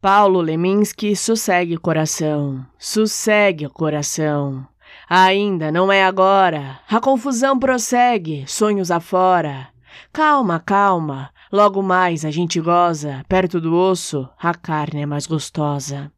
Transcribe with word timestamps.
Paulo 0.00 0.40
Leminski, 0.40 1.16
sossegue 1.16 1.76
coração, 1.76 2.64
sossegue 2.78 3.68
coração. 3.68 4.64
Ainda 5.10 5.72
não 5.72 5.90
é 5.90 6.04
agora, 6.04 6.78
a 6.88 7.00
confusão 7.00 7.58
prossegue, 7.58 8.44
sonhos 8.46 8.92
afora. 8.92 9.70
Calma, 10.12 10.60
calma, 10.60 11.30
logo 11.50 11.82
mais 11.82 12.24
a 12.24 12.30
gente 12.30 12.60
goza, 12.60 13.24
perto 13.28 13.60
do 13.60 13.74
osso, 13.74 14.28
a 14.40 14.54
carne 14.54 15.02
é 15.02 15.06
mais 15.06 15.26
gostosa. 15.26 16.12